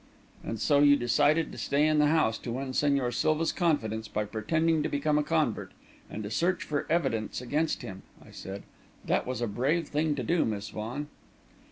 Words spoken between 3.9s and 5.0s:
by pretending to